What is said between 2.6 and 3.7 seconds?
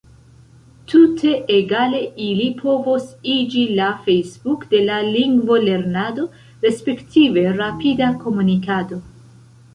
povos iĝi